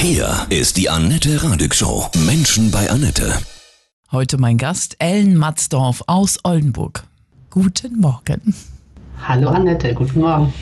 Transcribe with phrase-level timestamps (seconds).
[0.00, 2.06] Hier ist die Annette Radig Show.
[2.24, 3.32] Menschen bei Annette.
[4.12, 7.02] Heute mein Gast Ellen Matzdorf aus Oldenburg.
[7.50, 8.54] Guten Morgen.
[9.26, 10.54] Hallo Annette, guten Morgen.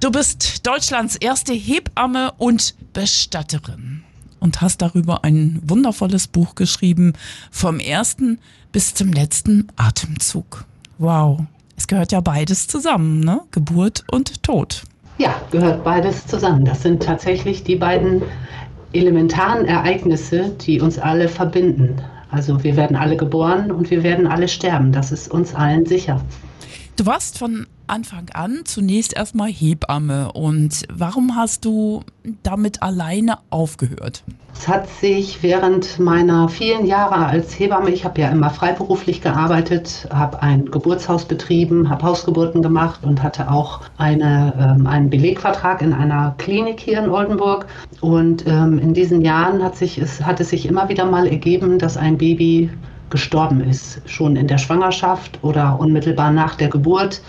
[0.00, 4.02] Du bist Deutschlands erste Hebamme und Bestatterin
[4.40, 7.12] und hast darüber ein wundervolles Buch geschrieben,
[7.52, 8.40] vom ersten
[8.72, 10.64] bis zum letzten Atemzug.
[10.98, 11.42] Wow,
[11.76, 13.40] es gehört ja beides zusammen, ne?
[13.52, 14.82] Geburt und Tod.
[15.18, 16.64] Ja, gehört beides zusammen.
[16.64, 18.22] Das sind tatsächlich die beiden
[18.92, 21.96] elementaren Ereignisse, die uns alle verbinden.
[22.30, 24.92] Also wir werden alle geboren und wir werden alle sterben.
[24.92, 26.20] Das ist uns allen sicher.
[27.00, 30.32] Du warst von Anfang an zunächst erstmal Hebamme.
[30.32, 32.02] Und warum hast du
[32.42, 34.22] damit alleine aufgehört?
[34.52, 40.08] Es hat sich während meiner vielen Jahre als Hebamme, ich habe ja immer freiberuflich gearbeitet,
[40.12, 45.94] habe ein Geburtshaus betrieben, habe Hausgeburten gemacht und hatte auch eine, ähm, einen Belegvertrag in
[45.94, 47.64] einer Klinik hier in Oldenburg.
[48.02, 51.78] Und ähm, in diesen Jahren hat, sich, es, hat es sich immer wieder mal ergeben,
[51.78, 52.68] dass ein Baby
[53.10, 57.20] gestorben ist, schon in der Schwangerschaft oder unmittelbar nach der Geburt.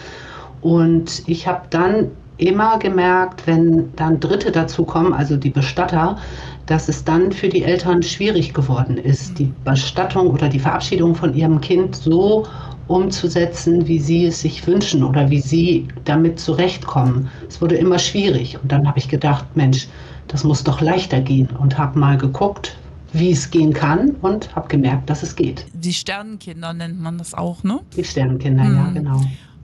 [0.62, 6.18] Und ich habe dann immer gemerkt, wenn dann Dritte dazukommen, also die Bestatter,
[6.66, 11.34] dass es dann für die Eltern schwierig geworden ist, die Bestattung oder die Verabschiedung von
[11.36, 12.46] ihrem Kind so
[12.88, 17.30] umzusetzen, wie sie es sich wünschen oder wie sie damit zurechtkommen.
[17.48, 18.58] Es wurde immer schwierig.
[18.62, 19.88] Und dann habe ich gedacht, Mensch,
[20.28, 22.78] das muss doch leichter gehen und habe mal geguckt,
[23.14, 25.66] wie es gehen kann und habe gemerkt, dass es geht.
[25.73, 27.80] Die Sternenkinder nennt man das auch, ne?
[27.95, 28.76] Die Sternenkinder, mhm.
[28.76, 29.22] ja, genau.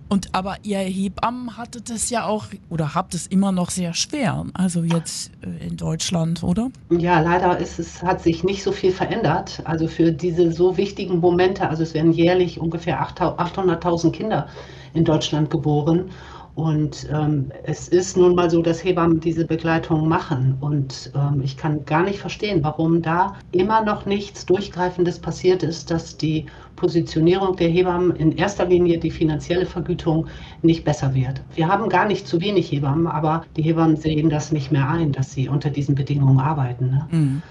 [0.10, 4.46] Und aber ihr Hebammen hattet es ja auch oder habt es immer noch sehr schwer,
[4.54, 6.70] also jetzt äh, in Deutschland, oder?
[6.90, 9.62] Ja, leider ist es, hat sich nicht so viel verändert.
[9.66, 14.48] Also für diese so wichtigen Momente, also es werden jährlich ungefähr 800.000 Kinder
[14.94, 16.10] in Deutschland geboren.
[16.58, 20.58] Und ähm, es ist nun mal so, dass Hebammen diese Begleitung machen.
[20.60, 25.92] Und ähm, ich kann gar nicht verstehen, warum da immer noch nichts Durchgreifendes passiert ist,
[25.92, 30.26] dass die Positionierung der Hebammen in erster Linie die finanzielle Vergütung
[30.64, 31.44] nicht besser wird.
[31.54, 35.12] Wir haben gar nicht zu wenig Hebammen, aber die Hebammen sehen das nicht mehr ein,
[35.12, 36.90] dass sie unter diesen Bedingungen arbeiten.
[36.90, 37.08] Ne?
[37.12, 37.42] Mhm.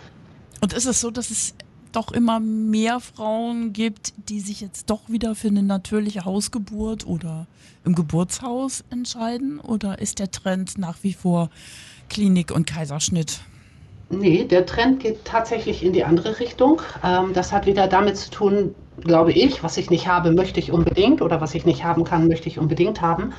[0.60, 1.54] Und ist es so, dass es
[1.96, 7.46] doch immer mehr Frauen gibt, die sich jetzt doch wieder für eine natürliche Hausgeburt oder
[7.84, 9.60] im Geburtshaus entscheiden?
[9.60, 11.48] Oder ist der Trend nach wie vor
[12.10, 13.40] Klinik und Kaiserschnitt?
[14.08, 16.80] Nee, der Trend geht tatsächlich in die andere Richtung.
[17.04, 20.72] Ähm, das hat wieder damit zu tun, glaube ich, was ich nicht habe, möchte ich
[20.72, 23.32] unbedingt oder was ich nicht haben kann, möchte ich unbedingt haben.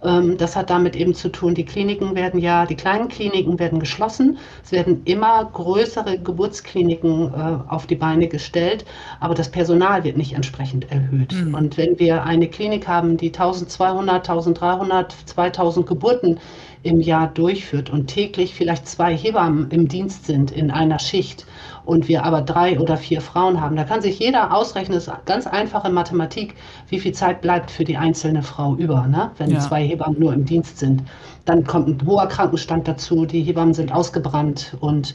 [0.00, 0.36] Hm.
[0.38, 4.38] das hat damit eben zu tun, die Kliniken werden ja, die kleinen Kliniken werden geschlossen.
[4.64, 8.84] Es werden immer größere Geburtskliniken äh, auf die Beine gestellt,
[9.20, 11.32] aber das Personal wird nicht entsprechend erhöht.
[11.32, 11.54] Hm.
[11.54, 16.40] Und wenn wir eine Klinik haben, die 1200, 1300, 2000 Geburten
[16.84, 21.46] im Jahr durchführt und täglich vielleicht zwei Hebammen im Dienst sind in einer Schicht
[21.86, 25.26] und wir aber drei oder vier Frauen haben, da kann sich jeder ausrechnen, das ist
[25.26, 26.54] ganz einfache Mathematik,
[26.88, 29.30] wie viel Zeit bleibt für die einzelne Frau über, ne?
[29.38, 29.60] wenn ja.
[29.60, 31.02] zwei Hebammen nur im Dienst sind.
[31.46, 35.14] Dann kommt ein hoher Krankenstand dazu, die Hebammen sind ausgebrannt und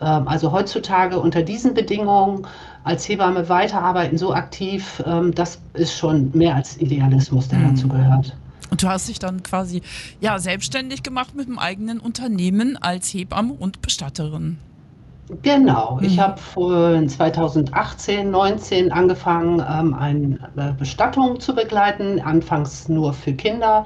[0.00, 2.46] ähm, also heutzutage unter diesen Bedingungen
[2.84, 7.74] als Hebamme weiterarbeiten, so aktiv, ähm, das ist schon mehr als Idealismus, der mhm.
[7.74, 8.36] dazu gehört.
[8.70, 9.82] Und du hast dich dann quasi
[10.20, 14.58] ja selbstständig gemacht mit dem eigenen Unternehmen als Hebamme und Bestatterin.
[15.42, 16.40] Genau, ich habe
[17.06, 23.84] 2018, 19 angefangen, ähm, eine äh, Bestattung zu begleiten, anfangs nur für Kinder.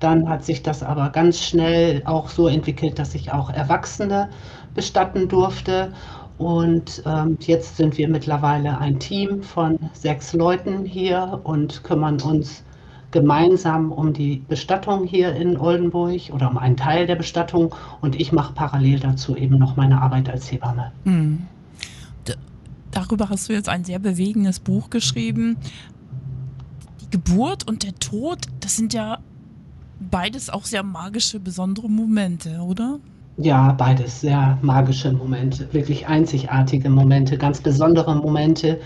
[0.00, 4.28] Dann hat sich das aber ganz schnell auch so entwickelt, dass ich auch Erwachsene
[4.74, 5.94] bestatten durfte.
[6.36, 12.64] Und ähm, jetzt sind wir mittlerweile ein Team von sechs Leuten hier und kümmern uns
[13.12, 18.32] gemeinsam um die Bestattung hier in Oldenburg oder um einen Teil der Bestattung und ich
[18.32, 20.92] mache parallel dazu eben noch meine Arbeit als Hebamme.
[21.04, 21.46] Mhm.
[22.90, 25.56] Darüber hast du jetzt ein sehr bewegendes Buch geschrieben.
[27.00, 29.18] Die Geburt und der Tod, das sind ja
[29.98, 32.98] beides auch sehr magische, besondere Momente, oder?
[33.38, 38.78] Ja, beides sehr magische Momente, wirklich einzigartige Momente, ganz besondere Momente,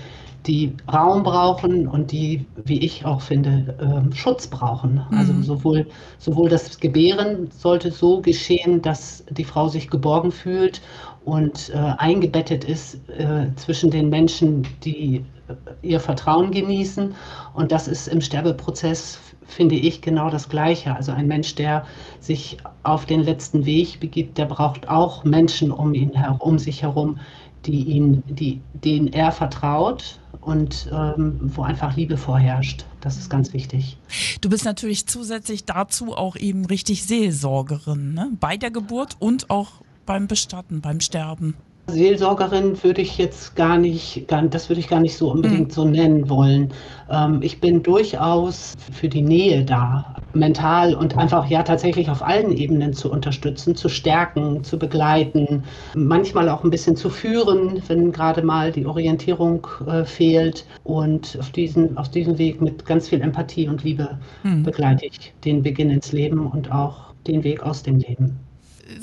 [0.47, 5.03] die Raum brauchen und die, wie ich auch finde, äh, Schutz brauchen.
[5.11, 5.43] Also mhm.
[5.43, 5.87] sowohl,
[6.19, 10.81] sowohl das Gebären sollte so geschehen, dass die Frau sich geborgen fühlt
[11.25, 17.15] und äh, eingebettet ist äh, zwischen den Menschen, die äh, ihr Vertrauen genießen.
[17.55, 20.95] Und das ist im Sterbeprozess, finde ich, genau das Gleiche.
[20.95, 21.85] Also ein Mensch, der
[22.21, 26.83] sich auf den letzten Weg begibt, der braucht auch Menschen um ihn herum, um sich
[26.83, 27.19] herum,
[27.67, 32.85] die ihn, die, denen er vertraut und ähm, wo einfach Liebe vorherrscht.
[33.01, 33.99] Das ist ganz wichtig.
[34.41, 38.31] Du bist natürlich zusätzlich dazu auch eben richtig Seelsorgerin, ne?
[38.41, 41.55] bei der Geburt und auch beim Bestatten, beim Sterben?
[41.89, 45.85] Seelsorgerin würde ich jetzt gar nicht, gar, das würde ich gar nicht so unbedingt so
[45.85, 46.73] nennen wollen.
[47.09, 52.53] Ähm, ich bin durchaus für die Nähe da, mental und einfach ja tatsächlich auf allen
[52.53, 58.43] Ebenen zu unterstützen, zu stärken, zu begleiten, manchmal auch ein bisschen zu führen, wenn gerade
[58.43, 60.67] mal die Orientierung äh, fehlt.
[60.85, 64.63] Und auf diesen, auf diesem Weg mit ganz viel Empathie und Liebe Hm.
[64.63, 68.46] begleite ich den Beginn ins Leben und auch den Weg aus dem Leben.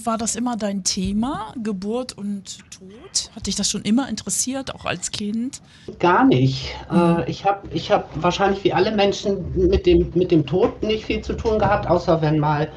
[0.04, 3.32] War das immer dein Thema, Geburt und Tod?
[3.36, 5.62] Hat dich das schon immer interessiert, auch als Kind?
[6.00, 6.74] Gar nicht.
[6.92, 11.06] Äh, ich habe ich hab wahrscheinlich wie alle Menschen mit dem, mit dem Tod nicht
[11.06, 12.70] viel zu tun gehabt, außer wenn mal,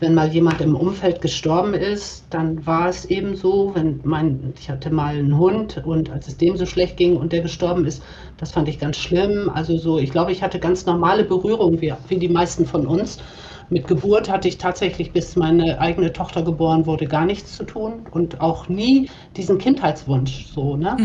[0.00, 3.72] wenn mal jemand im Umfeld gestorben ist, dann war es eben so.
[3.74, 7.32] Wenn mein, ich hatte mal einen Hund und als es dem so schlecht ging und
[7.32, 8.02] der gestorben ist,
[8.38, 9.50] das fand ich ganz schlimm.
[9.54, 13.18] Also so, ich glaube, ich hatte ganz normale Berührungen, wie, wie die meisten von uns.
[13.70, 18.00] Mit Geburt hatte ich tatsächlich, bis meine eigene Tochter geboren wurde, gar nichts zu tun
[18.10, 20.96] und auch nie diesen Kindheitswunsch so, ne?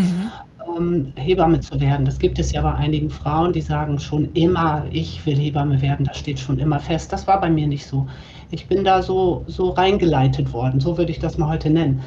[0.77, 2.06] ähm, Hebamme zu werden.
[2.06, 6.06] Das gibt es ja bei einigen Frauen, die sagen schon immer, ich will Hebamme werden,
[6.06, 7.13] das steht schon immer fest.
[7.13, 8.07] Das war bei mir nicht so.
[8.51, 12.01] Ich bin da so, so reingeleitet worden, so würde ich das mal heute nennen.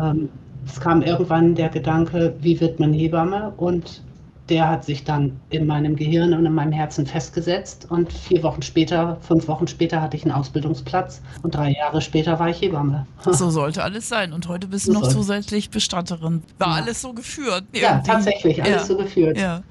[0.00, 0.28] Ähm,
[0.66, 3.52] es kam irgendwann der Gedanke, wie wird man Hebamme?
[3.56, 4.02] Und
[4.48, 7.86] der hat sich dann in meinem Gehirn und in meinem Herzen festgesetzt.
[7.90, 12.38] Und vier Wochen später, fünf Wochen später hatte ich einen Ausbildungsplatz und drei Jahre später
[12.38, 13.06] war ich Hebamme.
[13.32, 14.32] So sollte alles sein.
[14.34, 16.42] Und heute bist du So noch soll- zusätzlich Bestatterin.
[16.58, 16.82] War Ja.
[16.84, 17.64] alles so geführt.
[17.72, 18.06] Ja, irgendwie.
[18.10, 18.84] tatsächlich, alles Ja.
[18.84, 19.38] so geführt.
[19.38, 19.62] Ja.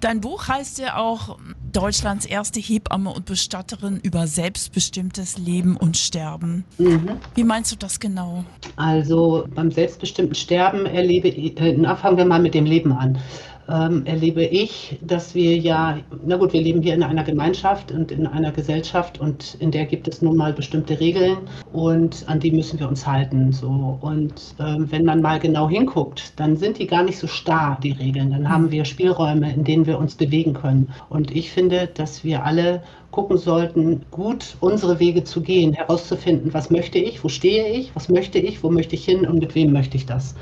[0.00, 1.38] Dein Buch heißt ja auch
[1.72, 6.64] Deutschlands erste Hebamme und Bestatterin über selbstbestimmtes Leben und Sterben.
[6.78, 7.10] Mhm.
[7.34, 8.44] Wie meinst du das genau?
[8.76, 13.18] Also beim selbstbestimmten Sterben erlebe ich, äh, na, fangen wir mal mit dem Leben an.
[13.68, 18.12] Ähm, erlebe ich, dass wir ja, na gut, wir leben hier in einer Gemeinschaft und
[18.12, 21.38] in einer Gesellschaft und in der gibt es nun mal bestimmte Regeln
[21.72, 23.52] und an die müssen wir uns halten.
[23.52, 23.98] So.
[24.00, 27.92] Und ähm, wenn man mal genau hinguckt, dann sind die gar nicht so starr, die
[27.92, 28.30] Regeln.
[28.30, 30.92] Dann haben wir Spielräume, in denen wir uns bewegen können.
[31.08, 32.82] Und ich finde, dass wir alle
[33.16, 38.10] gucken sollten, gut unsere Wege zu gehen, herauszufinden, was möchte ich, wo stehe ich, was
[38.10, 40.34] möchte ich, wo möchte ich hin und mit wem möchte ich das.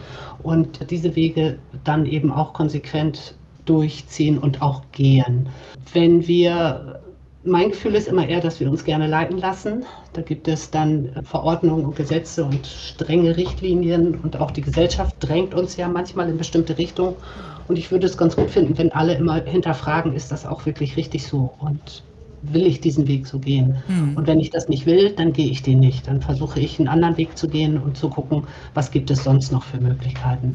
[0.45, 5.49] Und diese Wege dann eben auch konsequent durchziehen und auch gehen.
[5.93, 7.01] Wenn wir
[7.47, 9.85] mein Gefühl ist immer eher, dass wir uns gerne leiten lassen.
[10.15, 15.55] Da gibt es dann Verordnungen und Gesetze und strenge Richtlinien und auch die Gesellschaft drängt
[15.55, 17.17] uns ja manchmal in bestimmte Richtungen.
[17.69, 20.97] Und ich würde es ganz gut finden, wenn alle immer hinterfragen, ist das auch wirklich
[20.97, 22.03] richtig so und
[22.53, 23.77] will ich diesen Weg so gehen?
[23.87, 24.17] Hm.
[24.17, 26.07] Und wenn ich das nicht will, dann gehe ich den nicht.
[26.07, 28.45] Dann versuche ich einen anderen Weg zu gehen und zu gucken,
[28.75, 30.55] was gibt es sonst noch für Möglichkeiten.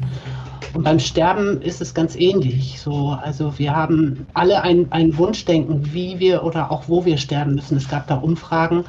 [0.74, 2.80] Und beim Sterben ist es ganz ähnlich.
[2.80, 7.54] So, also wir haben alle ein, ein Wunschdenken, wie wir oder auch wo wir sterben
[7.54, 7.76] müssen.
[7.76, 8.84] Es gab da Umfragen,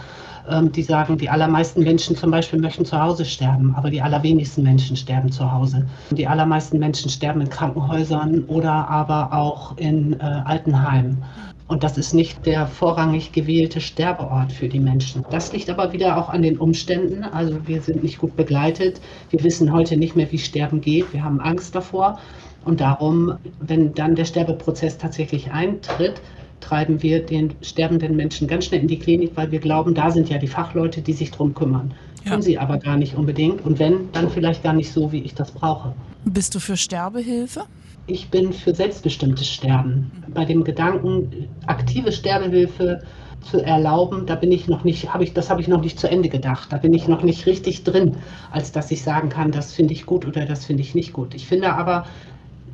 [0.49, 4.63] ähm, die sagen, die allermeisten Menschen zum Beispiel möchten zu Hause sterben, aber die allerwenigsten
[4.63, 5.87] Menschen sterben zu Hause.
[6.11, 11.23] Die allermeisten Menschen sterben in Krankenhäusern oder aber auch in äh, Altenheimen.
[11.71, 15.23] Und das ist nicht der vorrangig gewählte Sterbeort für die Menschen.
[15.31, 17.23] Das liegt aber wieder auch an den Umständen.
[17.23, 18.99] Also wir sind nicht gut begleitet.
[19.29, 21.13] Wir wissen heute nicht mehr, wie Sterben geht.
[21.13, 22.19] Wir haben Angst davor.
[22.65, 26.21] Und darum, wenn dann der Sterbeprozess tatsächlich eintritt,
[26.59, 30.29] treiben wir den sterbenden Menschen ganz schnell in die Klinik, weil wir glauben, da sind
[30.29, 31.93] ja die Fachleute, die sich drum kümmern.
[32.25, 32.33] Ja.
[32.33, 33.65] Tun sie aber gar nicht unbedingt.
[33.65, 35.93] Und wenn, dann vielleicht gar nicht so, wie ich das brauche.
[36.25, 37.63] Bist du für Sterbehilfe?
[38.07, 40.11] Ich bin für selbstbestimmtes Sterben.
[40.33, 43.01] Bei dem Gedanken, aktive Sterbehilfe
[43.41, 46.09] zu erlauben, da bin ich noch nicht, habe ich, das habe ich noch nicht zu
[46.09, 46.71] Ende gedacht.
[46.71, 48.17] Da bin ich noch nicht richtig drin,
[48.51, 51.33] als dass ich sagen kann, das finde ich gut oder das finde ich nicht gut.
[51.33, 52.05] Ich finde aber,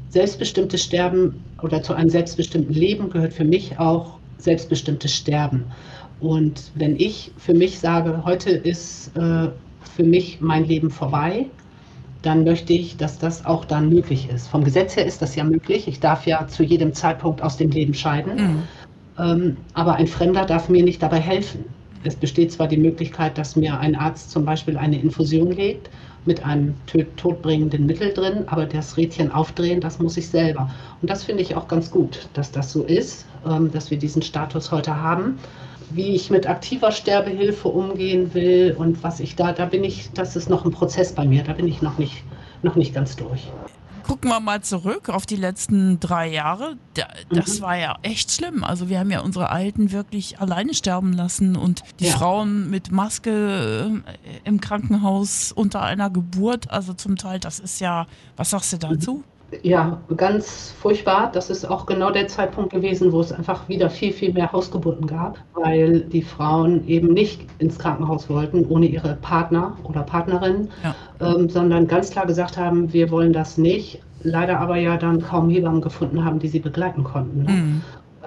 [0.09, 5.65] selbstbestimmtes Sterben oder zu einem selbstbestimmten Leben gehört für mich auch selbstbestimmtes Sterben.
[6.19, 9.49] Und wenn ich für mich sage, heute ist äh,
[9.95, 11.47] für mich mein Leben vorbei,
[12.27, 14.49] dann möchte ich, dass das auch dann möglich ist.
[14.49, 15.87] Vom Gesetz her ist das ja möglich.
[15.87, 18.35] Ich darf ja zu jedem Zeitpunkt aus dem Leben scheiden.
[18.35, 18.63] Mhm.
[19.17, 21.63] Ähm, aber ein Fremder darf mir nicht dabei helfen.
[22.03, 25.89] Es besteht zwar die Möglichkeit, dass mir ein Arzt zum Beispiel eine Infusion legt
[26.25, 26.75] mit einem
[27.15, 30.69] todbringenden Mittel drin, aber das Rädchen aufdrehen, das muss ich selber.
[31.01, 34.21] Und das finde ich auch ganz gut, dass das so ist, ähm, dass wir diesen
[34.21, 35.39] Status heute haben.
[35.89, 40.35] Wie ich mit aktiver Sterbehilfe umgehen will und was ich da, da bin ich, das
[40.35, 42.23] ist noch ein Prozess bei mir, da bin ich noch nicht,
[42.61, 43.47] noch nicht ganz durch.
[44.05, 46.77] Gucken wir mal zurück auf die letzten drei Jahre.
[46.93, 47.63] Da, das Mhm.
[47.63, 48.63] war ja echt schlimm.
[48.63, 52.13] Also wir haben ja unsere Alten wirklich alleine sterben lassen und die Ja.
[52.13, 56.71] Frauen mit Maske äh, im Krankenhaus unter einer Geburt.
[56.71, 59.23] Also zum Teil, das ist ja, was sagst du dazu?
[59.61, 61.31] Ja, ganz furchtbar.
[61.31, 65.07] Das ist auch genau der Zeitpunkt gewesen, wo es einfach wieder viel, viel mehr Hausgeburten
[65.07, 70.95] gab, weil die Frauen eben nicht ins Krankenhaus wollten ohne ihre Partner oder Partnerin, Ja.
[71.21, 74.01] ähm, sondern ganz klar gesagt haben, wir wollen das nicht.
[74.23, 77.43] Leider aber ja dann kaum Hebammen gefunden haben, die sie begleiten konnten.
[77.43, 77.51] Ne?
[77.51, 77.81] Mhm.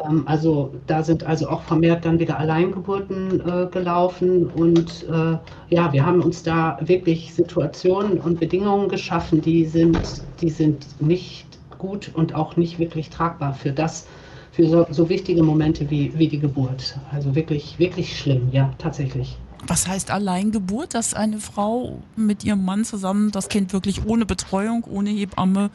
[0.04, 5.38] Ähm, also da sind also auch vermehrt dann wieder Alleingeburten äh, gelaufen und äh,
[5.74, 9.98] ja, wir haben uns da wirklich Situationen und Bedingungen geschaffen, die sind,
[10.40, 11.46] die sind nicht
[11.78, 14.06] gut und auch nicht wirklich tragbar für das,
[14.52, 16.98] für so, so wichtige Momente wie, wie die Geburt.
[17.12, 19.36] Also wirklich, wirklich schlimm, ja, tatsächlich.
[19.66, 24.84] Was heißt Alleingeburt, dass eine Frau mit ihrem Mann zusammen das Kind wirklich ohne Betreuung,
[24.84, 25.70] ohne Hebamme,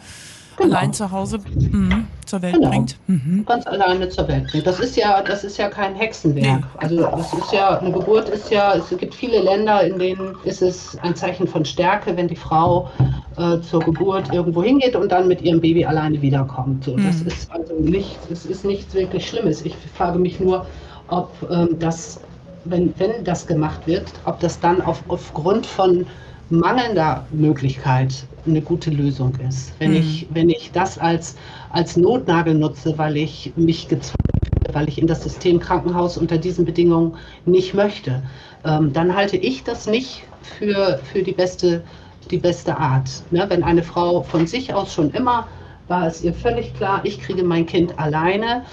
[0.57, 0.75] Genau.
[0.75, 2.69] allein zu Hause mhm, zur Welt Genau.
[2.69, 2.97] bringt?
[3.07, 3.43] Mhm.
[3.45, 4.65] ganz alleine zur Welt bringt.
[4.65, 6.59] Das ist ja, das ist ja kein Hexenwerk.
[6.62, 6.65] Nee.
[6.77, 10.62] Also das ist ja, eine Geburt ist ja, es gibt viele Länder, in denen ist
[10.62, 12.89] es ein Zeichen von Stärke, wenn die Frau
[13.38, 16.85] äh, zur Geburt irgendwo hingeht und dann mit ihrem Baby alleine wiederkommt.
[16.85, 17.27] So, das Mhm.
[17.27, 19.63] ist also nicht, es ist nichts wirklich Schlimmes.
[19.65, 20.65] Ich frage mich nur,
[21.09, 22.21] ob ähm, das,
[22.63, 26.05] wenn, wenn das gemacht wird, ob das dann auf, aufgrund von
[26.49, 28.13] mangelnder Möglichkeit
[28.45, 29.73] eine gute Lösung ist.
[29.79, 29.97] Wenn, Mhm.
[29.97, 31.35] ich, wenn ich das als,
[31.71, 36.37] als Notnagel nutze, weil ich mich gezwungen fühle, weil ich in das System Krankenhaus unter
[36.37, 38.23] diesen Bedingungen nicht möchte,
[38.63, 41.83] ähm, dann halte ich das nicht für, für die, beste,
[42.29, 43.09] die beste Art.
[43.31, 43.45] Ne?
[43.49, 45.47] Wenn eine Frau von sich aus schon immer
[45.87, 48.63] war es ihr völlig klar, ich kriege mein Kind alleine.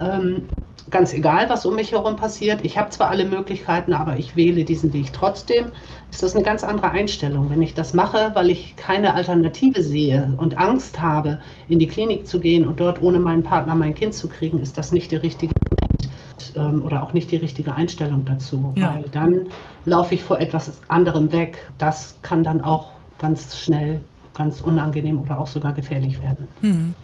[0.00, 0.48] Ähm,
[0.90, 2.64] ganz egal, was um mich herum passiert.
[2.64, 5.72] Ich habe zwar alle Möglichkeiten, aber ich wähle diesen Weg trotzdem.
[6.10, 7.50] Ist das eine ganz andere Einstellung.
[7.50, 12.26] Wenn ich das mache, weil ich keine Alternative sehe und Angst habe, in die Klinik
[12.26, 15.22] zu gehen und dort ohne meinen Partner mein Kind zu kriegen, ist das nicht der
[15.22, 18.72] richtige Moment ähm, oder auch nicht die richtige Einstellung dazu.
[18.76, 18.94] Ja.
[18.94, 19.46] Weil dann
[19.84, 21.58] laufe ich vor etwas anderem weg.
[21.78, 24.00] Das kann dann auch ganz schnell
[24.34, 26.46] ganz unangenehm oder auch sogar gefährlich werden.
[26.60, 26.94] Mhm.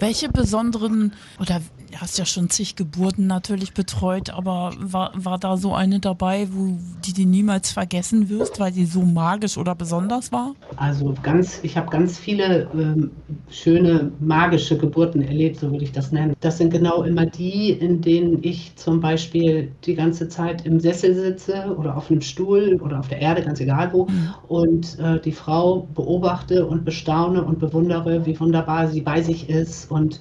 [0.00, 5.56] Welche besonderen, oder du hast ja schon zig Geburten natürlich betreut, aber war, war da
[5.58, 10.32] so eine dabei, wo die du niemals vergessen wirst, weil sie so magisch oder besonders
[10.32, 10.54] war?
[10.76, 13.10] Also ganz, ich habe ganz viele ähm,
[13.50, 16.34] schöne magische Geburten erlebt, so würde ich das nennen.
[16.40, 21.14] Das sind genau immer die, in denen ich zum Beispiel die ganze Zeit im Sessel
[21.14, 24.34] sitze oder auf einem Stuhl oder auf der Erde, ganz egal wo, Mhm.
[24.48, 29.89] und äh, die Frau beobachte und bestaune und bewundere, wie wunderbar sie bei sich ist
[29.90, 30.20] und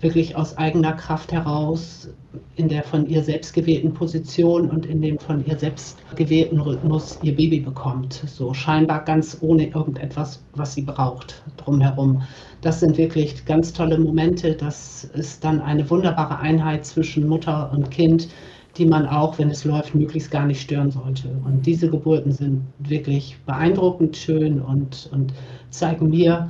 [0.00, 2.08] wirklich aus eigener Kraft heraus
[2.56, 7.18] in der von ihr selbst gewählten Position und in dem von ihr selbst gewählten Rhythmus
[7.22, 8.22] ihr Baby bekommt.
[8.26, 12.22] So scheinbar ganz ohne irgendetwas, was sie braucht drumherum.
[12.60, 14.54] Das sind wirklich ganz tolle Momente.
[14.54, 18.28] Das ist dann eine wunderbare Einheit zwischen Mutter und Kind,
[18.76, 21.28] die man auch, wenn es läuft, möglichst gar nicht stören sollte.
[21.44, 25.32] Und diese Geburten sind wirklich beeindruckend schön und, und
[25.70, 26.48] zeigen mir,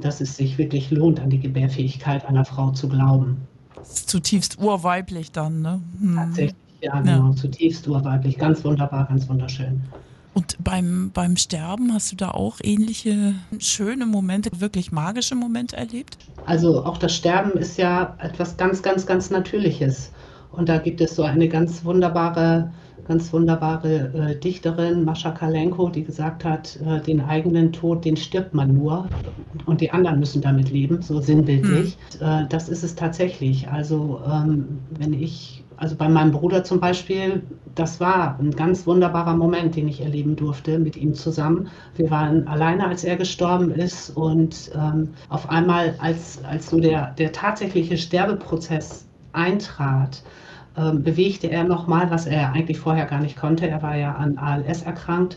[0.00, 3.36] dass es sich wirklich lohnt, an die Gebärfähigkeit einer Frau zu glauben.
[3.74, 5.80] Das ist zutiefst urweiblich dann, ne?
[5.98, 6.16] Mhm.
[6.16, 8.38] Tatsächlich, ja, genau, zutiefst urweiblich.
[8.38, 9.82] Ganz wunderbar, ganz wunderschön.
[10.34, 16.16] Und beim, beim Sterben hast du da auch ähnliche schöne Momente, wirklich magische Momente erlebt?
[16.46, 20.10] Also auch das Sterben ist ja etwas ganz, ganz, ganz Natürliches.
[20.50, 22.72] Und da gibt es so eine ganz wunderbare,
[23.04, 28.54] ganz wunderbare äh, Dichterin, Mascha Kalenko, die gesagt hat, äh, den eigenen Tod, den stirbt
[28.54, 29.08] man nur
[29.66, 31.98] und die anderen müssen damit leben, so sinnbildlich.
[32.20, 33.68] Äh, das ist es tatsächlich.
[33.68, 37.42] Also ähm, wenn ich, also bei meinem Bruder zum Beispiel,
[37.74, 41.68] das war ein ganz wunderbarer Moment, den ich erleben durfte mit ihm zusammen.
[41.96, 47.12] Wir waren alleine, als er gestorben ist und ähm, auf einmal, als, als so der,
[47.18, 50.22] der tatsächliche Sterbeprozess eintrat,
[50.76, 53.68] ähm, bewegte er nochmal, was er eigentlich vorher gar nicht konnte.
[53.68, 55.36] Er war ja an ALS erkrankt.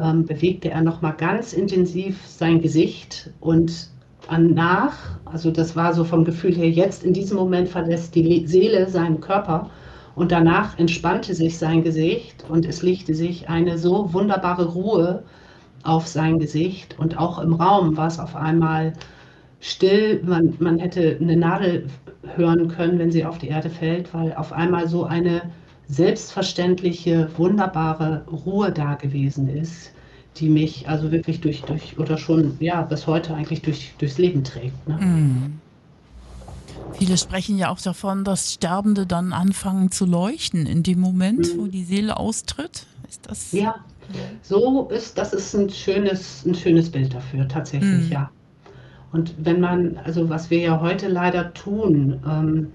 [0.00, 3.90] Ähm, bewegte er nochmal ganz intensiv sein Gesicht und
[4.38, 8.46] nach, also das war so vom Gefühl her, jetzt in diesem Moment verlässt die Le
[8.46, 9.70] Seele seinen Körper
[10.14, 15.24] und danach entspannte sich sein Gesicht und es legte sich eine so wunderbare Ruhe
[15.82, 18.92] auf sein Gesicht und auch im Raum war es auf einmal
[19.60, 20.22] still.
[20.24, 21.86] Man, man hätte eine Nadel
[22.36, 25.42] hören können, wenn sie auf die Erde fällt, weil auf einmal so eine
[25.88, 29.90] selbstverständliche, wunderbare Ruhe da gewesen ist,
[30.36, 34.44] die mich also wirklich durch, durch oder schon, ja, bis heute eigentlich durch, durchs Leben
[34.44, 34.88] trägt.
[34.88, 34.98] Ne?
[35.00, 35.58] Mhm.
[36.92, 41.60] Viele sprechen ja auch davon, dass Sterbende dann anfangen zu leuchten in dem Moment, Mhm.
[41.60, 42.86] wo die Seele austritt.
[43.08, 43.52] Ist das?
[43.52, 43.74] Ja,
[44.42, 48.12] so ist, das ist ein schönes, ein schönes Bild dafür, tatsächlich, Mhm.
[48.12, 48.30] ja.
[49.12, 52.68] Und wenn man, also was wir ja heute leider tun, ähm,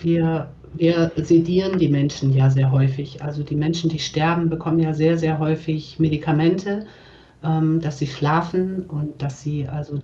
[0.00, 3.22] wir, wir sedieren die Menschen ja sehr häufig.
[3.22, 6.86] Also die Menschen, die sterben, bekommen ja sehr, sehr häufig Medikamente,
[7.42, 9.98] ähm, dass sie schlafen und dass sie also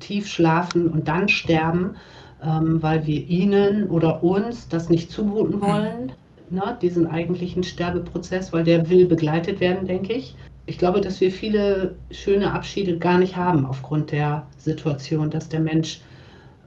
[0.00, 1.96] tief schlafen und dann sterben,
[2.42, 5.62] ähm, weil wir ihnen oder uns das nicht zumuten mhm.
[5.62, 6.12] wollen,
[6.50, 10.36] ne, diesen eigentlichen Sterbeprozess, weil der will begleitet werden, denke ich.
[10.68, 15.60] Ich glaube, dass wir viele schöne Abschiede gar nicht haben aufgrund der Situation, dass der
[15.60, 16.00] Mensch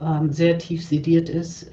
[0.02, 1.68] ähm, sehr tief sediert ist,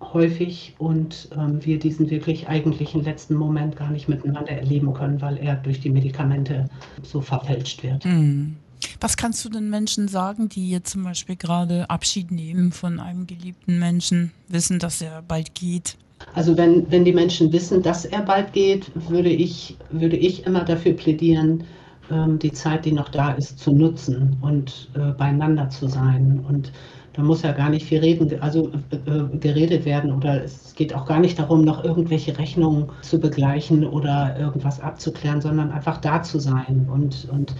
[0.00, 5.36] häufig und ähm, wir diesen wirklich eigentlichen letzten Moment gar nicht miteinander erleben können, weil
[5.36, 6.70] er durch die Medikamente
[7.02, 8.04] so verfälscht wird.
[8.06, 8.56] Mhm.
[9.00, 13.26] Was kannst du den Menschen sagen, die jetzt zum Beispiel gerade Abschied nehmen von einem
[13.26, 15.98] geliebten Menschen, wissen, dass er bald geht?
[16.34, 20.64] Also wenn, wenn die Menschen wissen, dass er bald geht, würde ich, würde ich immer
[20.64, 21.64] dafür plädieren,
[22.10, 26.44] ähm, die Zeit, die noch da ist, zu nutzen und äh, beieinander zu sein.
[26.48, 26.72] Und
[27.12, 30.94] da muss ja gar nicht viel reden, also äh, äh, geredet werden oder es geht
[30.94, 36.22] auch gar nicht darum, noch irgendwelche Rechnungen zu begleichen oder irgendwas abzuklären, sondern einfach da
[36.22, 37.54] zu sein und, und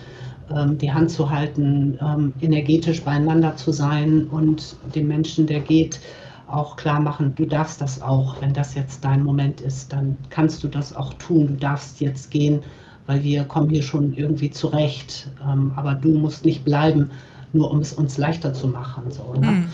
[0.54, 6.00] ähm, die Hand zu halten, ähm, energetisch beieinander zu sein und dem Menschen, der geht,
[6.46, 10.62] auch klar machen, du darfst das auch, wenn das jetzt dein Moment ist, dann kannst
[10.62, 12.62] du das auch tun, du darfst jetzt gehen,
[13.06, 17.10] weil wir kommen hier schon irgendwie zurecht, ähm, aber du musst nicht bleiben,
[17.52, 19.10] nur um es uns leichter zu machen.
[19.10, 19.46] So, ne?
[19.46, 19.68] mhm.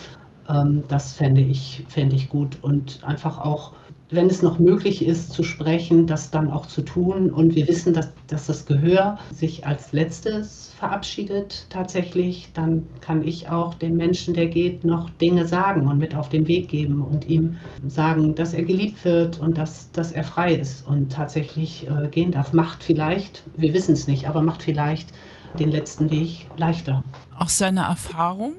[0.48, 3.72] ähm, das fände ich, fände ich gut und einfach auch
[4.10, 7.30] wenn es noch möglich ist zu sprechen, das dann auch zu tun.
[7.30, 12.48] Und wir wissen, dass, dass das Gehör sich als letztes verabschiedet tatsächlich.
[12.54, 16.48] Dann kann ich auch dem Menschen, der geht, noch Dinge sagen und mit auf den
[16.48, 20.86] Weg geben und ihm sagen, dass er geliebt wird und dass, dass er frei ist
[20.86, 22.52] und tatsächlich äh, gehen darf.
[22.52, 25.12] Macht vielleicht, wir wissen es nicht, aber macht vielleicht
[25.58, 27.04] den letzten Weg leichter.
[27.36, 28.56] Aus seiner Erfahrung,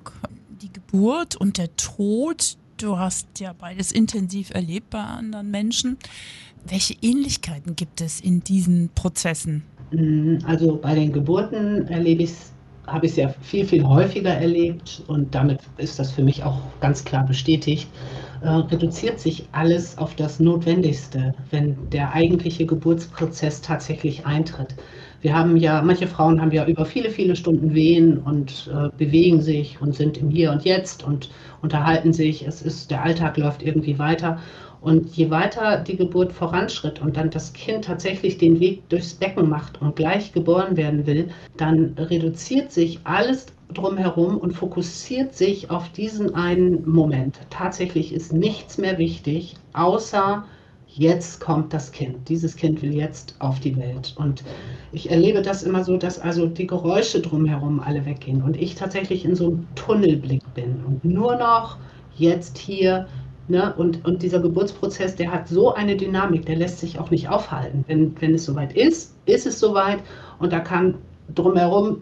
[0.61, 5.97] die Geburt und der Tod, Du hast ja beides intensiv erlebt bei anderen Menschen.
[6.67, 9.63] Welche Ähnlichkeiten gibt es in diesen Prozessen?
[9.91, 12.33] Mm, also bei den Geburten erlebe ich
[12.87, 16.59] habe ich es ja viel, viel häufiger erlebt und damit ist das für mich auch
[16.79, 17.87] ganz klar bestätigt,
[18.41, 24.75] äh, reduziert sich alles auf das Notwendigste, wenn der eigentliche Geburtsprozess tatsächlich eintritt.
[25.21, 29.41] Wir haben ja, manche Frauen haben ja über viele, viele Stunden Wehen und äh, bewegen
[29.41, 31.29] sich und sind im Hier und Jetzt und
[31.61, 32.47] unterhalten sich.
[32.47, 34.39] Es ist, der Alltag läuft irgendwie weiter.
[34.81, 39.47] Und je weiter die Geburt voranschritt und dann das Kind tatsächlich den Weg durchs Becken
[39.47, 45.89] macht und gleich geboren werden will, dann reduziert sich alles drumherum und fokussiert sich auf
[45.89, 47.39] diesen einen Moment.
[47.51, 50.45] Tatsächlich ist nichts mehr wichtig, außer
[50.93, 52.27] jetzt kommt das Kind.
[52.27, 54.13] Dieses Kind will jetzt auf die Welt.
[54.17, 54.43] Und
[54.91, 59.25] ich erlebe das immer so, dass also die Geräusche drumherum alle weggehen und ich tatsächlich
[59.25, 61.77] in so einem Tunnelblick bin und nur noch
[62.17, 63.07] jetzt hier.
[63.47, 63.73] Ne?
[63.75, 67.83] Und, und dieser Geburtsprozess, der hat so eine Dynamik, der lässt sich auch nicht aufhalten.
[67.87, 69.99] Wenn, wenn es soweit ist, ist es soweit
[70.39, 70.95] und da kann
[71.33, 72.01] drumherum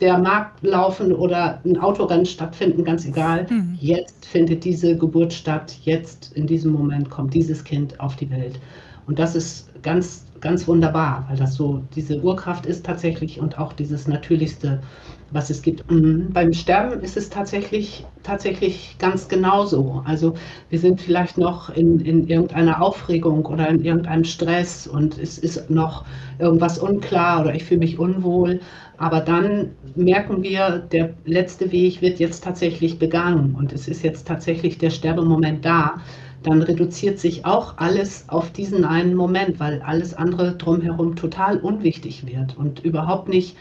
[0.00, 3.46] der Markt laufen oder ein Autorennen stattfinden, ganz egal.
[3.48, 3.78] Mhm.
[3.80, 8.58] Jetzt findet diese Geburt statt, jetzt in diesem Moment kommt dieses Kind auf die Welt.
[9.06, 13.72] Und das ist ganz, ganz wunderbar, weil das so diese Urkraft ist tatsächlich und auch
[13.72, 14.82] dieses Natürlichste,
[15.30, 15.90] was es gibt.
[15.90, 16.30] Mhm.
[16.32, 20.02] Beim Sterben ist es tatsächlich, tatsächlich ganz genauso.
[20.04, 20.34] Also
[20.70, 25.70] wir sind vielleicht noch in, in irgendeiner Aufregung oder in irgendeinem Stress und es ist
[25.70, 26.04] noch
[26.38, 28.60] irgendwas unklar oder ich fühle mich unwohl.
[28.96, 34.28] Aber dann merken wir, der letzte Weg wird jetzt tatsächlich begangen und es ist jetzt
[34.28, 36.00] tatsächlich der Sterbemoment da.
[36.44, 42.26] Dann reduziert sich auch alles auf diesen einen Moment, weil alles andere drumherum total unwichtig
[42.26, 43.56] wird und überhaupt nicht,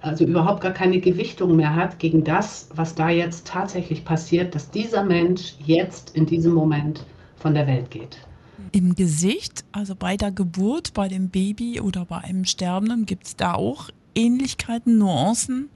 [0.00, 4.70] also überhaupt gar keine Gewichtung mehr hat gegen das, was da jetzt tatsächlich passiert, dass
[4.70, 7.04] dieser Mensch jetzt in diesem Moment
[7.36, 8.18] von der Welt geht.
[8.72, 13.36] Im Gesicht, also bei der Geburt, bei dem Baby oder bei einem Sterbenden, gibt es
[13.36, 15.70] da auch Ähnlichkeiten, Nuancen?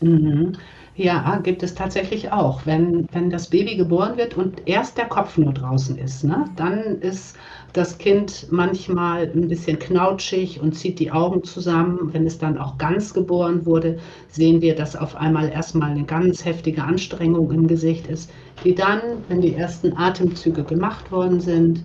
[0.00, 0.52] Mhm.
[0.94, 2.66] Ja, gibt es tatsächlich auch.
[2.66, 7.00] Wenn, wenn das Baby geboren wird und erst der Kopf nur draußen ist, ne, dann
[7.00, 7.36] ist
[7.72, 12.12] das Kind manchmal ein bisschen knautschig und zieht die Augen zusammen.
[12.12, 16.44] Wenn es dann auch ganz geboren wurde, sehen wir, dass auf einmal erstmal eine ganz
[16.44, 18.30] heftige Anstrengung im Gesicht ist,
[18.64, 21.84] die dann, wenn die ersten Atemzüge gemacht worden sind,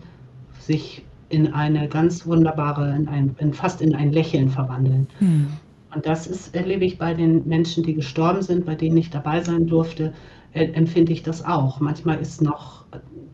[0.60, 5.08] sich in eine ganz wunderbare, in ein, in fast in ein Lächeln verwandeln.
[5.20, 5.48] Hm.
[5.96, 9.42] Und das ist, erlebe ich bei den Menschen, die gestorben sind, bei denen ich dabei
[9.42, 10.14] sein durfte,
[10.54, 11.80] äh, empfinde ich das auch.
[11.80, 12.86] Manchmal ist noch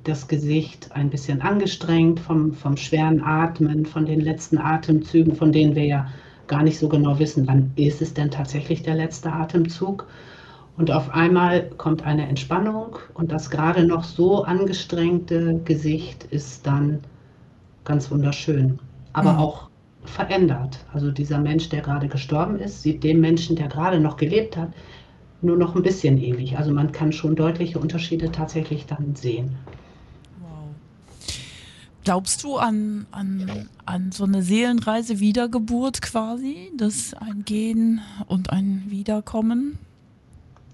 [0.03, 5.75] das Gesicht ein bisschen angestrengt vom, vom schweren Atmen, von den letzten Atemzügen, von denen
[5.75, 6.07] wir ja
[6.47, 10.07] gar nicht so genau wissen, wann ist es denn tatsächlich der letzte Atemzug.
[10.75, 16.99] Und auf einmal kommt eine Entspannung und das gerade noch so angestrengte Gesicht ist dann
[17.85, 18.79] ganz wunderschön.
[19.13, 19.39] Aber mhm.
[19.39, 19.69] auch
[20.05, 20.79] verändert.
[20.91, 24.69] Also dieser Mensch, der gerade gestorben ist, sieht dem Menschen, der gerade noch gelebt hat,
[25.41, 26.57] nur noch ein bisschen ewig.
[26.57, 29.55] Also man kann schon deutliche Unterschiede tatsächlich dann sehen.
[32.03, 36.71] Glaubst du an, an, an so eine Seelenreise Wiedergeburt quasi?
[36.75, 39.77] Das ein Gehen und ein Wiederkommen?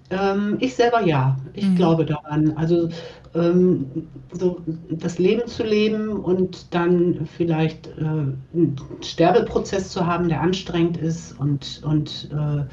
[0.10, 1.38] Ähm, ich selber ja.
[1.54, 1.76] Ich mhm.
[1.76, 2.58] glaube daran.
[2.58, 2.90] Also
[3.36, 10.42] ähm, so das Leben zu leben und dann vielleicht äh, einen Sterbeprozess zu haben, der
[10.42, 12.64] anstrengend ist und, und äh,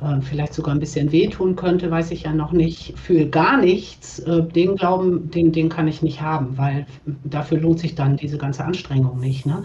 [0.00, 4.18] äh, vielleicht sogar ein bisschen wehtun könnte, weiß ich ja noch nicht, für gar nichts,
[4.20, 6.86] äh, den Glauben, den, den kann ich nicht haben, weil
[7.24, 9.46] dafür lohnt sich dann diese ganze Anstrengung nicht.
[9.46, 9.64] Ne?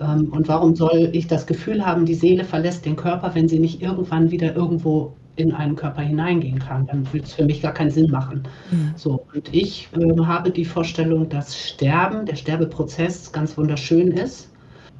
[0.00, 3.58] Ähm, und warum soll ich das Gefühl haben, die Seele verlässt den Körper, wenn sie
[3.58, 6.86] nicht irgendwann wieder irgendwo in einen Körper hineingehen kann?
[6.86, 8.42] Dann würde es für mich gar keinen Sinn machen.
[8.70, 8.92] Mhm.
[8.96, 14.50] So, und ich äh, habe die Vorstellung, dass Sterben, der Sterbeprozess ganz wunderschön ist,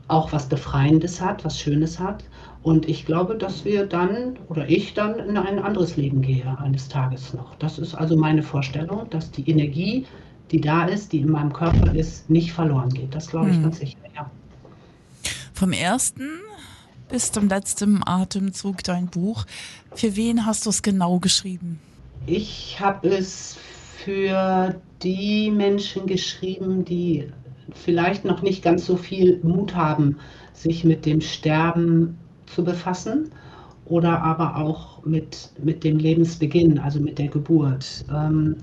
[0.09, 2.25] auch was Befreiendes hat, was Schönes hat
[2.63, 6.89] und ich glaube, dass wir dann oder ich dann in ein anderes Leben gehe eines
[6.89, 7.55] Tages noch.
[7.57, 10.07] Das ist also meine Vorstellung, dass die Energie,
[10.51, 13.15] die da ist, die in meinem Körper ist, nicht verloren geht.
[13.15, 13.63] Das glaube ich hm.
[13.63, 14.31] ganz sicher, ja.
[15.55, 16.29] Vom ersten
[17.09, 19.47] bis zum letzten Atemzug dein Buch.
[19.95, 21.81] Für wen hast du es genau geschrieben?
[22.27, 23.57] Ich habe es
[24.05, 27.29] für die Menschen geschrieben, die
[27.75, 30.19] vielleicht noch nicht ganz so viel Mut haben,
[30.53, 32.19] sich mit dem Sterben
[32.55, 33.31] zu befassen
[33.87, 38.05] oder aber auch mit, mit dem Lebensbeginn, also mit der Geburt.
[38.13, 38.57] Ähm,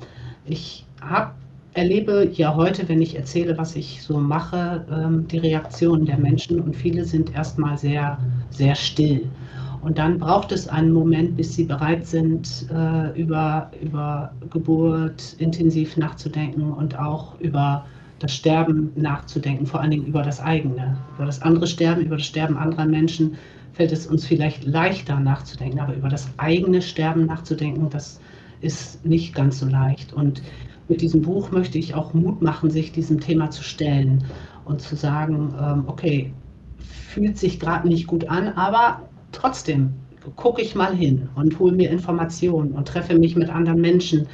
[0.45, 1.35] ich hab,
[1.73, 6.59] erlebe ja heute, wenn ich erzähle, was ich so mache, ähm, die Reaktionen der Menschen
[6.59, 8.17] und viele sind erstmal sehr,
[8.49, 9.27] sehr still.
[9.81, 15.97] Und dann braucht es einen Moment, bis sie bereit sind, äh, über, über Geburt intensiv
[15.97, 17.85] nachzudenken und auch über
[18.19, 22.25] das Sterben nachzudenken, vor allen Dingen über das eigene, über das andere Sterben, über das
[22.25, 23.35] Sterben anderer Menschen,
[23.77, 28.19] fällt es uns vielleicht leichter nachzudenken, aber über das eigene Sterben nachzudenken, das
[28.59, 30.13] ist nicht ganz so leicht.
[30.13, 30.41] Und
[30.87, 34.23] mit diesem Buch möchte ich auch Mut machen, sich diesem Thema zu stellen
[34.65, 36.33] und zu sagen, ähm, okay,
[36.79, 39.93] fühlt sich gerade nicht gut an, aber trotzdem
[40.35, 44.25] gucke ich mal hin und hole mir Informationen und treffe mich mit anderen Menschen,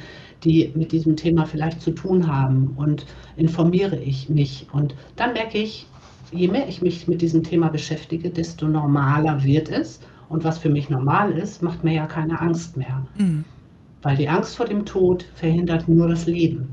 [0.42, 3.04] die mit diesem Thema vielleicht zu tun haben und
[3.36, 4.66] informiere ich mich.
[4.72, 5.86] Und dann merke ich,
[6.34, 10.00] je mehr ich mich mit diesem Thema beschäftige, desto normaler wird es.
[10.28, 13.06] Und was für mich normal ist, macht mir ja keine Angst mehr.
[13.16, 13.44] Mhm.
[14.02, 16.68] Weil die Angst vor dem Tod verhindert nur das Leben.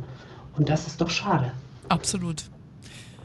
[0.57, 1.51] Und das ist doch schade.
[1.89, 2.43] Absolut.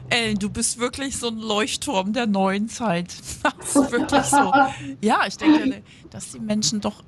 [0.09, 3.13] Ellen, du bist wirklich so ein Leuchtturm der neuen Zeit.
[3.59, 4.53] Das ist wirklich so.
[5.01, 7.03] Ja, ich denke, dass die Menschen doch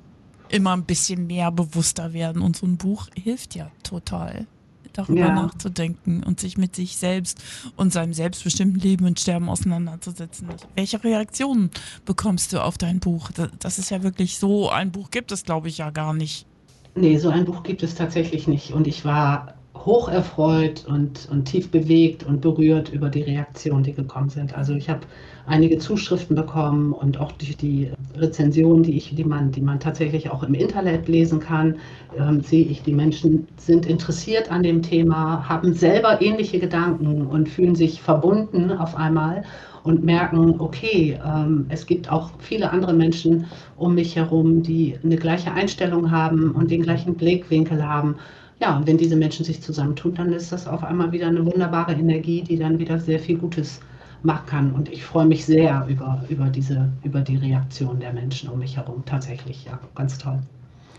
[0.50, 2.42] immer ein bisschen mehr bewusster werden.
[2.42, 4.46] Und so ein Buch hilft ja total
[4.92, 5.34] darüber ja.
[5.34, 7.42] nachzudenken und sich mit sich selbst
[7.76, 10.48] und seinem selbstbestimmten Leben und Sterben auseinanderzusetzen.
[10.74, 11.70] Welche Reaktionen
[12.04, 13.30] bekommst du auf dein Buch?
[13.58, 16.46] Das ist ja wirklich so, ein Buch gibt es, glaube ich, ja gar nicht.
[16.94, 18.72] Nee, so ein Buch gibt es tatsächlich nicht.
[18.72, 19.54] Und ich war
[19.86, 24.56] hoch erfreut und, und tief bewegt und berührt über die Reaktionen, die gekommen sind.
[24.56, 25.00] Also ich habe
[25.46, 30.30] einige Zuschriften bekommen und auch durch die Rezensionen, die, ich, die, man, die man tatsächlich
[30.30, 31.76] auch im Internet lesen kann,
[32.18, 37.48] ähm, sehe ich, die Menschen sind interessiert an dem Thema, haben selber ähnliche Gedanken und
[37.48, 39.44] fühlen sich verbunden auf einmal
[39.82, 45.16] und merken, okay, ähm, es gibt auch viele andere Menschen um mich herum, die eine
[45.16, 48.16] gleiche Einstellung haben und den gleichen Blickwinkel haben
[48.60, 51.92] ja, und wenn diese Menschen sich zusammentun, dann ist das auf einmal wieder eine wunderbare
[51.92, 53.80] Energie, die dann wieder sehr viel Gutes
[54.22, 54.72] machen kann.
[54.72, 58.76] Und ich freue mich sehr über, über, diese, über die Reaktion der Menschen um mich
[58.76, 59.02] herum.
[59.06, 60.40] Tatsächlich, ja, ganz toll.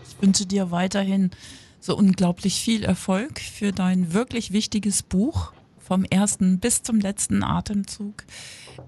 [0.04, 1.30] Ich wünsche dir weiterhin
[1.78, 8.24] so unglaublich viel Erfolg für dein wirklich wichtiges Buch vom ersten bis zum letzten Atemzug.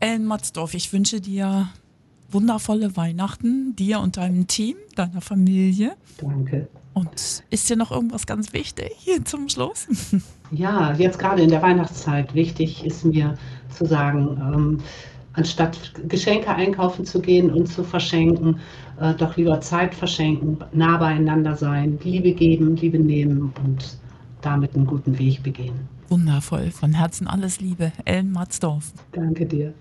[0.00, 1.68] Ellen Matzdorf, ich wünsche dir
[2.30, 5.96] wundervolle Weihnachten, dir und deinem Team, deiner Familie.
[6.18, 6.68] Danke.
[6.94, 9.86] Und ist dir noch irgendwas ganz wichtig hier zum Schluss?
[10.50, 13.36] Ja, jetzt gerade in der Weihnachtszeit wichtig ist mir
[13.70, 14.78] zu sagen, ähm,
[15.32, 15.76] anstatt
[16.08, 18.60] Geschenke einkaufen zu gehen und zu verschenken,
[19.00, 23.98] äh, doch lieber Zeit verschenken, nah beieinander sein, Liebe geben, Liebe nehmen und
[24.42, 25.88] damit einen guten Weg begehen.
[26.08, 26.70] Wundervoll.
[26.70, 27.90] Von Herzen alles Liebe.
[28.04, 28.92] Ellen Matzdorf.
[29.12, 29.74] Danke dir.